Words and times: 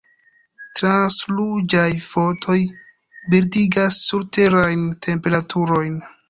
Transruĝaj 0.77 1.83
fotoj 2.05 2.55
bildigas 3.35 4.01
surterajn 4.07 4.83
temperaturojn. 5.11 5.95